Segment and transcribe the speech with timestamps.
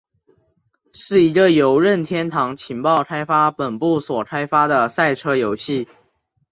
[0.93, 5.87] 是一个由任天堂情报开发本部所开发的赛车游戏。